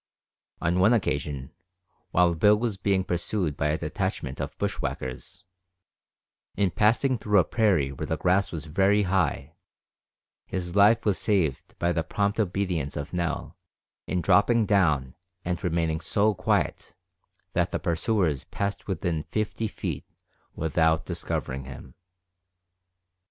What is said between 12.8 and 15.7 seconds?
of Nell in dropping down and